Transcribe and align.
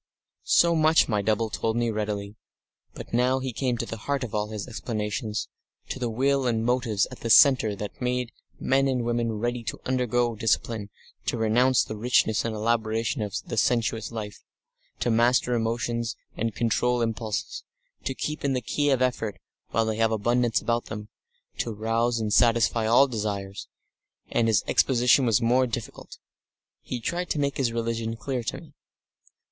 Section 0.41 0.61
7 0.71 0.77
So 0.77 0.81
much 0.81 1.07
my 1.07 1.21
double 1.21 1.51
told 1.51 1.77
me 1.77 1.91
readily. 1.91 2.35
But 2.95 3.13
now 3.13 3.37
he 3.37 3.53
came 3.53 3.77
to 3.77 3.85
the 3.85 3.97
heart 3.97 4.23
of 4.23 4.33
all 4.33 4.47
his 4.49 4.67
explanations, 4.67 5.47
to 5.89 5.99
the 5.99 6.09
will 6.09 6.47
and 6.47 6.65
motives 6.65 7.05
at 7.11 7.19
the 7.19 7.29
centre 7.29 7.75
that 7.75 8.01
made 8.01 8.31
men 8.59 8.87
and 8.87 9.03
women 9.05 9.33
ready 9.33 9.63
to 9.65 9.79
undergo 9.85 10.35
discipline, 10.35 10.89
to 11.27 11.37
renounce 11.37 11.83
the 11.83 11.95
richness 11.95 12.43
and 12.43 12.55
elaboration 12.55 13.21
of 13.21 13.35
the 13.45 13.57
sensuous 13.57 14.11
life, 14.11 14.43
to 15.01 15.11
master 15.11 15.53
emotions 15.53 16.15
and 16.35 16.55
control 16.55 17.03
impulses, 17.03 17.63
to 18.03 18.15
keep 18.15 18.43
in 18.43 18.53
the 18.53 18.59
key 18.61 18.89
of 18.89 19.03
effort 19.03 19.37
while 19.69 19.85
they 19.85 19.97
had 19.97 20.11
abundance 20.11 20.59
about 20.59 20.85
them 20.85 21.09
to 21.59 21.71
rouse 21.71 22.19
and 22.19 22.33
satisfy 22.33 22.87
all 22.87 23.05
desires, 23.07 23.67
and 24.31 24.47
his 24.47 24.63
exposition 24.67 25.27
was 25.27 25.43
more 25.43 25.67
difficult. 25.67 26.17
He 26.81 26.99
tried 26.99 27.29
to 27.29 27.39
make 27.39 27.57
his 27.57 27.71
religion 27.71 28.15
clear 28.17 28.41
to 28.45 28.59
me. 28.59 28.73